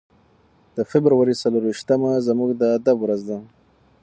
[0.75, 3.37] د فبرورۍ څلور ویشتمه زموږ د ادب ورځ ده.